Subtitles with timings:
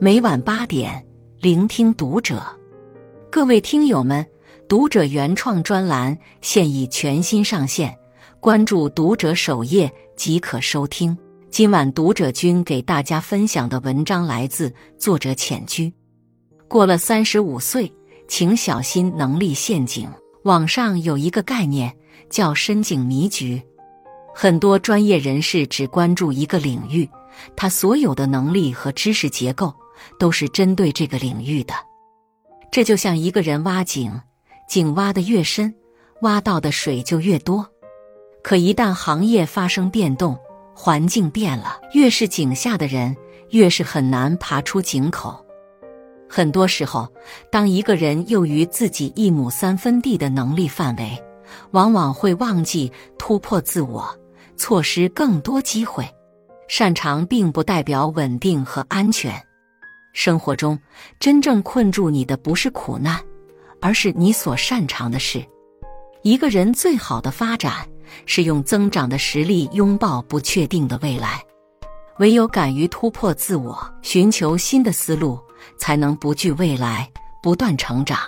[0.00, 1.04] 每晚八点，
[1.40, 2.40] 聆听读者。
[3.32, 4.24] 各位听友们，
[4.68, 7.92] 读者原创专栏现已全新上线，
[8.38, 11.18] 关注读者首页即可收听。
[11.50, 15.92] 今晚读者君给大家分享的文章来自作者浅居。
[16.68, 17.92] 过了三十五岁，
[18.28, 20.08] 请小心能力陷阱。
[20.44, 21.92] 网上有一个概念
[22.30, 23.60] 叫“深井迷局”，
[24.32, 27.10] 很多专业人士只关注一个领域，
[27.56, 29.74] 他所有的能力和知识结构
[30.18, 31.74] 都是针对这个领域的。
[32.70, 34.20] 这就像一个人挖井，
[34.68, 35.74] 井挖得越深，
[36.22, 37.66] 挖到的水就越多。
[38.42, 40.38] 可一旦行业发生变动，
[40.74, 43.16] 环境变了，越是井下的人，
[43.50, 45.44] 越是很难爬出井口。
[46.28, 47.08] 很多时候，
[47.50, 51.22] 当一个人囿于自己一亩三分地的能力范围，
[51.70, 54.06] 往往会忘记突破自我，
[54.56, 56.06] 错失更多机会。
[56.68, 59.42] 擅长并不代表稳定和安全。
[60.12, 60.78] 生活中，
[61.20, 63.20] 真正困住你的不是苦难，
[63.80, 65.44] 而是你所擅长的事。
[66.22, 67.88] 一个人最好的发展，
[68.26, 71.42] 是用增长的实力拥抱不确定的未来。
[72.18, 75.38] 唯有敢于突破自我，寻求新的思路。
[75.76, 77.10] 才能不惧未来，
[77.42, 78.20] 不断成长。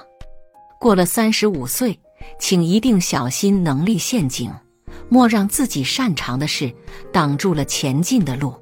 [0.81, 1.97] 过了三十五岁，
[2.41, 4.53] 请一定小心能力陷阱，
[5.09, 6.75] 莫让自己擅长的事
[7.13, 8.53] 挡住了前进的路。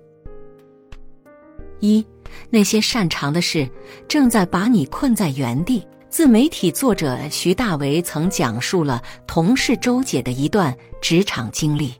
[1.80, 2.06] 一，
[2.50, 3.68] 那些擅长的事
[4.06, 5.86] 正在把你困在原地。
[6.10, 11.92] 自媒体作者徐大为曾讲述了同事周姐的一段职场经历。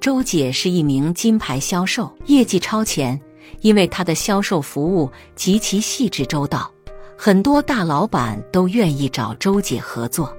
[0.00, 3.20] 周姐是一名金牌销售，业绩超前。
[3.60, 6.68] 因为她的销售服务极其细致周到，
[7.16, 10.36] 很多大老板都愿意找周姐合作。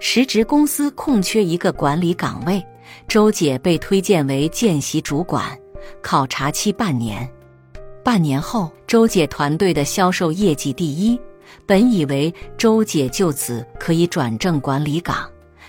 [0.00, 2.60] 时值公司空缺一个管理岗位，
[3.06, 5.56] 周姐被推荐为见习主管，
[6.02, 7.30] 考察期半年。
[8.04, 11.18] 半年后，周姐团队的销售业绩第一，
[11.64, 15.26] 本以为周姐就此可以转正管理岗，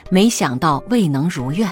[0.10, 1.72] 没想到未能如愿。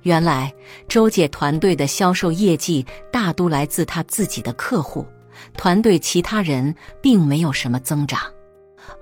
[0.00, 0.50] 原来
[0.88, 5.06] 周姐团队的销售业绩大都来自她自己的客户，
[5.54, 8.20] 团队其他人并没有什么增长，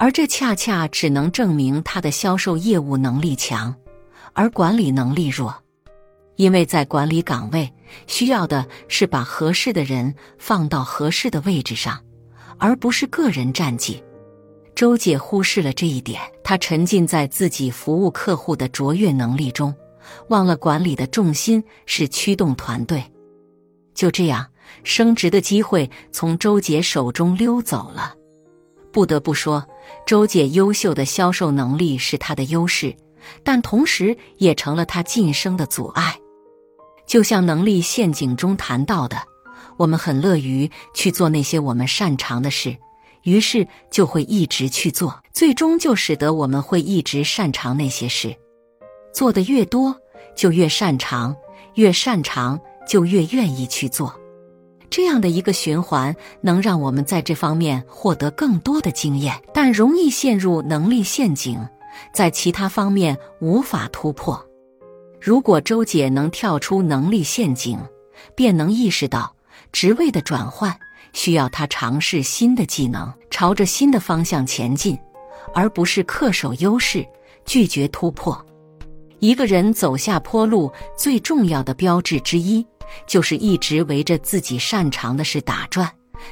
[0.00, 3.72] 而这恰恰只能证明她的销售业务能力强，
[4.32, 5.54] 而管理能力弱。
[6.36, 7.70] 因为在管理岗位
[8.06, 12.00] 需要的是把合适的人放到合适的位置上，
[12.58, 14.02] 而不是个人战绩。
[14.74, 19.74] 周姐忽视了这一点，她沉浸在自己服务客户的卓越能力中。
[20.28, 23.04] 忘了管理的重心是驱动团队，
[23.94, 24.44] 就这样，
[24.82, 28.14] 升职的机会从周姐手中溜走了。
[28.90, 29.64] 不得不说，
[30.04, 32.94] 周姐优秀的销售能力是她的优势，
[33.44, 36.18] 但同时也成了她晋升的阻碍。
[37.12, 39.18] 就像能力陷阱中谈到的，
[39.76, 42.74] 我们很乐于去做那些我们擅长的事，
[43.24, 48.34] 于是就会一直去做，最终就使得我们会一直擅长那些事。
[49.12, 49.94] 做的越多，
[50.34, 51.34] 就越擅长；
[51.74, 52.58] 越擅长，
[52.88, 54.18] 就越愿意去做。
[54.88, 61.60] 这样的一个循环，能让我们在这方面获得更多的经验，但容易陷入能力陷阱，
[62.14, 64.42] 在其他方面无法突破。
[65.24, 67.78] 如果周姐能跳出能力陷阱，
[68.34, 69.32] 便能意识到
[69.70, 70.76] 职位的转换
[71.12, 74.98] 需要她尝试新的技能，朝着新的方向前进，
[75.54, 77.06] 而不是恪守优势，
[77.44, 78.44] 拒绝突破。
[79.20, 82.66] 一个人走下坡路最重要的标志之一，
[83.06, 85.88] 就是一直围着自己擅长的事打转，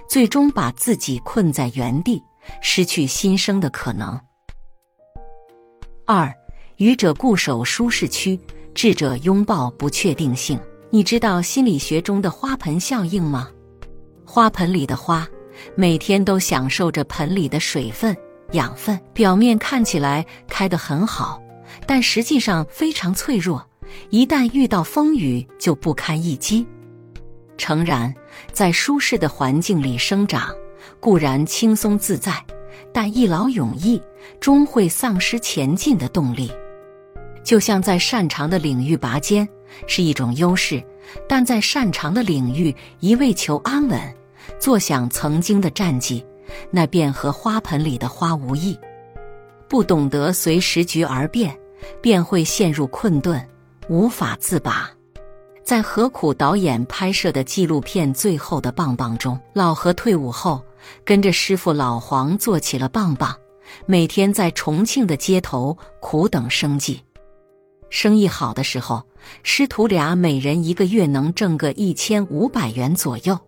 [0.09, 2.21] 最终把自己困在原地，
[2.61, 4.21] 失去新生的可能。
[6.05, 6.35] 二，
[6.79, 8.37] 愚者固守舒适区，
[8.75, 10.59] 智者拥抱不确定性。
[10.91, 13.49] 你知道心理学中的花盆效应吗？
[14.25, 15.27] 花盆里的花
[15.75, 18.17] 每天都享受着盆里的水分、
[18.53, 21.41] 养分，表面看起来开得很好。
[21.87, 23.65] 但实际上非常脆弱，
[24.09, 26.67] 一旦遇到风雨就不堪一击。
[27.57, 28.13] 诚然，
[28.53, 30.53] 在舒适的环境里生长
[30.99, 32.45] 固然轻松自在，
[32.93, 34.01] 但一劳永逸
[34.41, 36.51] 终会丧失前进的动力。
[37.45, 39.49] 就像在擅长的领域拔尖
[39.87, 40.83] 是一种优势，
[41.29, 44.01] 但在擅长的领域一味求安稳，
[44.59, 46.25] 坐享曾经的战绩，
[46.71, 48.79] 那便和花盆里的花无异。
[49.69, 51.57] 不懂得随时局而变。
[52.03, 53.43] 便会陷入困顿，
[53.89, 54.91] 无法自拔。
[55.65, 60.63] 在何苦导演拍摄的纪录片《最后的棒棒》中，老何退伍后
[61.07, 63.35] 跟着师傅老黄做起了棒棒，
[63.87, 67.03] 每天在重庆的街头苦等生计。
[67.91, 69.05] 生意好的时候，
[69.43, 73.39] 师徒俩每人一个月能挣个一千五百元左右，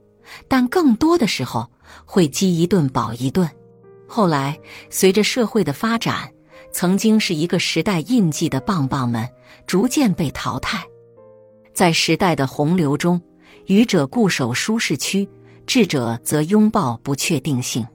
[0.49, 1.71] 但更多的时候
[2.05, 3.49] 会饥一顿饱一顿。
[4.07, 4.59] 后来，
[4.91, 6.31] 随着社会的发展，
[6.71, 9.27] 曾经是一个时代印记的棒棒们
[9.67, 10.85] 逐渐被淘汰。
[11.73, 13.19] 在时代的洪流中，
[13.67, 15.27] 愚者固守舒适区，
[15.67, 17.87] 智者则拥抱不确定性。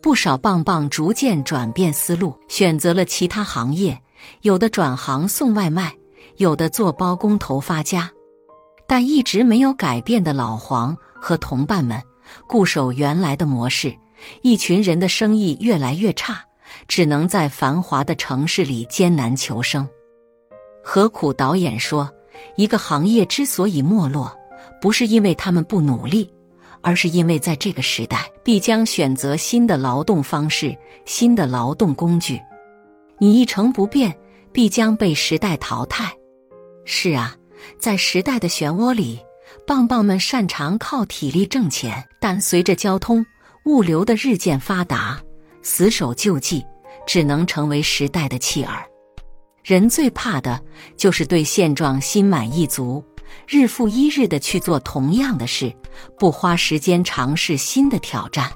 [0.00, 3.98] 不少棒棒逐渐转变思路，选择了其他行业，
[4.42, 5.94] 有的转行送外卖，
[6.36, 8.10] 有的做包工头发家。
[8.86, 12.00] 但一直没有改变的老黄和同伴们
[12.46, 13.96] 固守原来的模式，
[14.42, 16.44] 一群人的生意越来越差，
[16.86, 19.88] 只能在繁华的城市里艰难求生。
[20.82, 22.10] 何苦导演说，
[22.56, 24.30] 一个行业之所以没落，
[24.80, 26.30] 不是因为他们不努力。
[26.86, 30.76] 而是因为在这个时代，必将选择新的劳动方式、
[31.06, 32.38] 新的劳动工具。
[33.24, 34.14] 你一成不变，
[34.52, 36.14] 必将被时代淘汰。
[36.84, 37.34] 是啊，
[37.78, 39.18] 在时代的漩涡里，
[39.66, 43.24] 棒棒们擅长靠体力挣钱，但随着交通
[43.64, 45.18] 物流的日渐发达，
[45.62, 46.62] 死守旧技
[47.06, 48.84] 只能成为时代的弃儿。
[49.62, 50.62] 人最怕的
[50.94, 53.02] 就是对现状心满意足。
[53.48, 55.74] 日复一日的去做同样的事，
[56.18, 58.52] 不花时间尝试新的挑战。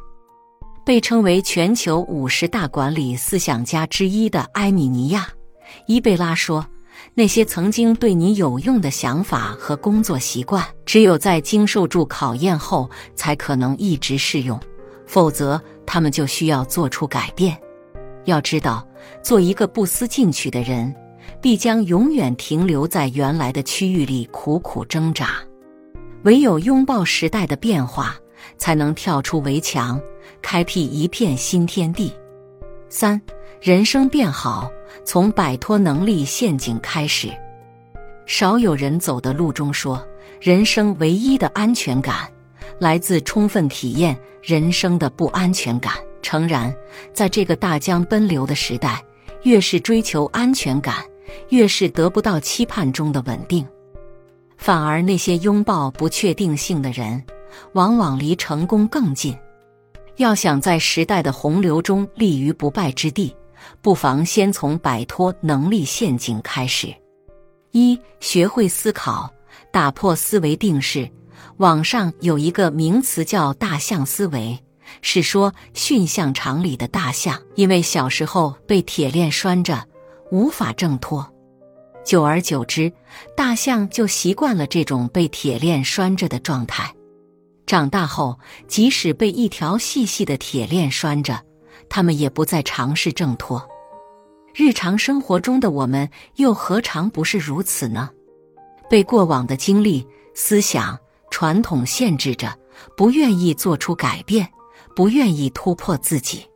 [0.88, 5.20] 被称为全球五十大管理思想家之一的埃米尼亚·
[5.87, 6.67] 伊贝拉说
[7.12, 14.58] ：“那些曾经对你有用的想法和工作习惯，只有在经受住考验后，才可能一直适用，
[15.06, 17.55] 否则他们就需要做出改变。
[18.25, 18.82] 要知道，
[19.23, 20.96] 做一个不思进取的人。”
[21.43, 25.34] 必将永远停留在原来的区域里苦苦挣扎，
[26.23, 28.17] 唯有拥抱时代的变化，
[28.56, 30.00] 才能跳出围墙，
[30.43, 32.12] 开辟一片新天地。
[32.88, 33.20] 三，
[33.61, 34.70] 人生变好，
[35.05, 37.29] 从摆脱能力陷阱开始。
[38.26, 40.06] 少有人走的路中说，
[40.40, 42.31] 人生唯一的安全感，
[42.79, 45.94] 来自充分体验人生的不安全感。
[46.23, 46.75] 诚然，
[47.12, 49.02] 在这个大江奔流的时代，
[49.43, 50.96] 越是追求安全感。
[51.50, 53.67] 越是得不到期盼中的稳定，
[54.56, 57.23] 反而那些拥抱不确定性的人，
[57.72, 59.36] 往往离成功更近。
[60.16, 63.34] 要想在时代的洪流中立于不败之地，
[63.80, 66.92] 不妨先从摆脱能力陷阱开始。
[67.70, 69.32] 一、学会思考，
[69.72, 71.08] 打破思维定式。
[71.58, 74.58] 网上有一个名词叫“大象思维”，
[75.02, 79.84] 是说驯象场里的大象，因为小时候被铁链拴着。
[80.30, 81.26] 无法挣脱，
[82.04, 82.92] 久而久之，
[83.34, 86.92] 大象就习惯了这种被铁链拴着的状态。
[87.69, 91.38] 长大后，即使被一条细细的铁链拴着，
[91.91, 93.62] 他们也不再尝试挣脱。
[94.55, 98.09] 日常生活中的我们，又何尝不是如此呢？
[98.88, 100.05] 被过往的经历、
[100.35, 100.99] 思想、
[101.31, 102.59] 传统限制着，
[102.97, 104.49] 不愿意做出改变，
[104.97, 106.49] 不愿意突破自己。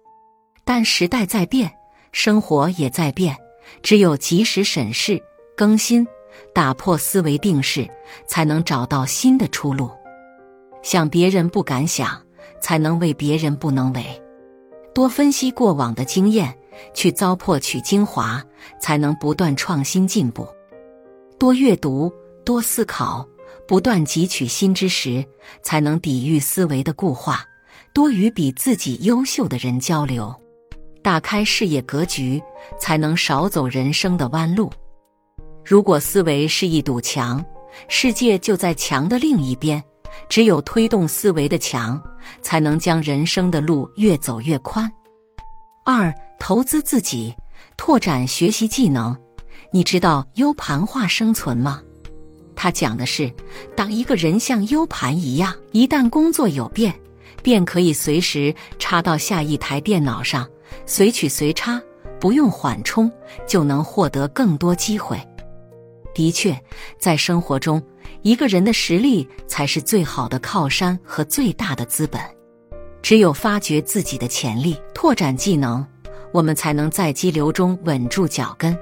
[0.64, 1.70] 但时代在变，
[2.12, 3.36] 生活也在变。
[3.82, 5.22] 只有及时审视、
[5.54, 6.06] 更新、
[6.54, 7.86] 打破思维定式，
[8.26, 9.90] 才能找到新的出路。
[10.82, 12.20] 想别人不敢想，
[12.60, 14.04] 才能为别人不能为。
[14.94, 16.54] 多分析过往的经验，
[16.92, 18.42] 去糟粕取精华，
[18.80, 20.46] 才能不断创新进步。
[21.38, 22.12] 多阅读，
[22.44, 23.26] 多思考，
[23.66, 25.24] 不断汲取新知识，
[25.62, 27.44] 才能抵御思维的固化。
[27.94, 30.34] 多与比自己优秀的人交流。
[31.02, 32.42] 打开视野格局，
[32.78, 34.70] 才能少走人生的弯路。
[35.64, 37.44] 如果思维是一堵墙，
[37.88, 39.82] 世界就在墙的另一边。
[40.28, 42.00] 只有推动思维的墙，
[42.40, 44.90] 才能将人生的路越走越宽。
[45.84, 47.34] 二、投资自己，
[47.76, 49.16] 拓展学习技能。
[49.72, 51.82] 你知道 U 盘化生存吗？
[52.54, 53.32] 它讲的是，
[53.74, 56.94] 当一个人像 U 盘一样，一旦工作有变，
[57.42, 60.48] 便可以随时插到下一台电脑上。
[60.86, 61.80] 随取随插，
[62.20, 63.10] 不用缓冲
[63.46, 65.20] 就能获得更多机会。
[66.14, 66.58] 的确，
[66.98, 67.82] 在生活中，
[68.22, 72.20] 一个人的实力才是最好的靠山和最大的资本。
[73.02, 75.84] 只有发掘自己的潜力，拓展技能，
[76.32, 78.76] 我们才能在激流中稳住脚跟。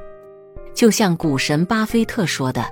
[0.74, 2.64] 就像股神巴菲特说的：“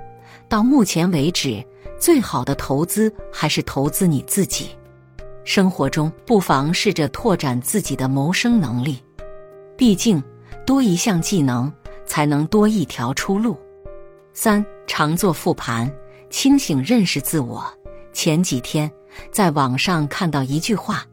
[0.47, 1.63] 到目前为止，
[1.99, 4.69] 最好的投资还是投资你自己。”
[5.43, 8.99] 生活中，不妨试着拓展自己的谋生能力。
[9.75, 10.21] 毕竟，
[10.65, 11.71] 多一项技能，
[12.05, 13.57] 才能多一条出路。
[14.41, 15.93] 三，常做复盘，
[16.29, 17.61] 清醒认识自我。
[18.13, 18.89] 前几天
[19.33, 21.05] 在网上看到一句话：“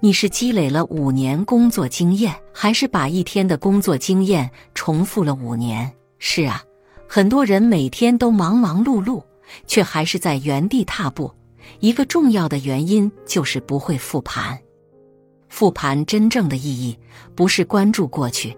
[0.00, 6.62] 你是积累了五年工作经验，还是把一天的工作经验重复了五年？”是啊，
[7.08, 9.24] 很多人每天都忙忙碌碌，
[9.66, 11.32] 却还是在原地踏步，
[11.80, 14.58] 一个重要的原因就是不会复盘。
[15.48, 16.98] 复盘真正的意义
[17.34, 18.54] 不是关注过去，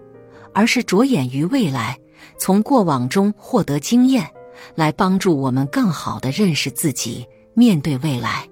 [0.53, 1.97] 而是着眼于未来，
[2.37, 4.27] 从过往中获得经验，
[4.75, 8.47] 来帮助我们更好的认识自己，面对未来。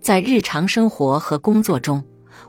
[0.00, 2.02] 在日常生活和工作中，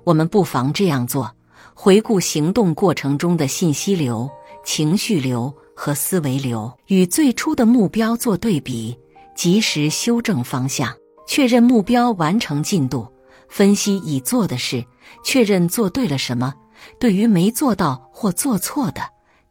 [0.04, 1.32] 我们不妨这样做：
[1.74, 4.30] 回顾行动过程中的信息流、
[4.64, 8.98] 情绪流和思维流，与最初的目标做对比，
[9.36, 10.94] 及时修正方向。
[11.28, 13.08] 确认目标完成进度，
[13.50, 14.86] 分析已做的事，
[15.24, 16.54] 确认做对了什么。
[17.00, 19.02] 对于没做到或做错的，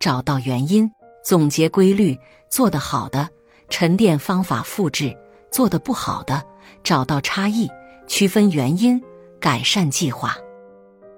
[0.05, 0.93] 找到原因，
[1.25, 2.15] 总结规律；
[2.51, 3.27] 做得好的，
[3.71, 5.17] 沉淀方法复制；
[5.51, 6.45] 做得不好的，
[6.83, 7.67] 找到差异，
[8.07, 9.03] 区分原因，
[9.41, 10.37] 改善计划。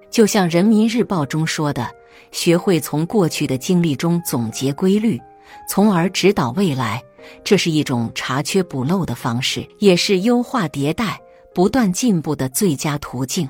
[0.09, 1.93] 就像《人民日报》中说的
[2.31, 5.21] ：“学会从过去的经历中总结规律，
[5.67, 7.03] 从而指导未来。”
[7.43, 11.19] 这是一种查缺补漏的方式，也是优化迭代、
[11.53, 13.49] 不断进步的最佳途径。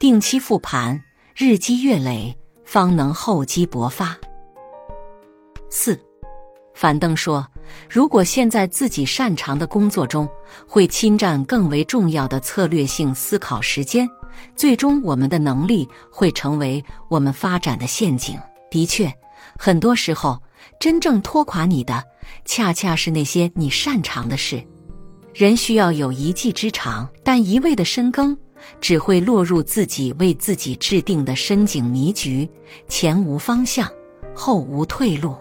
[0.00, 1.00] 定期复盘，
[1.36, 4.18] 日积月累，方能厚积薄发。
[5.70, 5.98] 四，
[6.74, 7.46] 樊登说
[7.88, 10.28] ：“如果现在自己擅长的工作中
[10.66, 14.08] 会侵占更为重要的策略性思考时间，
[14.56, 18.38] 最终我们的能力会成为我们发展的陷阱。”
[18.70, 19.12] 的确，
[19.58, 20.40] 很多时候，
[20.78, 22.04] 真正拖垮你的。
[22.44, 24.62] 恰恰是那些你擅长的事。
[25.34, 28.36] 人需要有一技之长，但一味的深耕，
[28.80, 32.48] 只会落入自己为自己制定的深井迷局，
[32.88, 33.90] 前无方向，
[34.34, 35.34] 后无退路。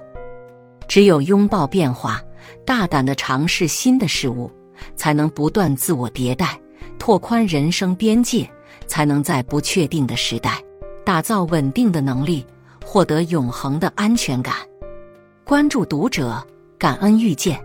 [0.88, 2.22] 只有拥抱变化，
[2.66, 4.52] 大胆的尝试新的事物，
[4.96, 6.60] 才能不断自我迭代，
[6.98, 8.50] 拓宽人生边界，
[8.88, 10.64] 才能在不确定的时代
[11.06, 12.46] 打造稳定的能力，
[12.84, 14.56] 获得永恒的安全感。
[15.44, 16.46] 关注读者。
[16.80, 17.60] 感恩遇见。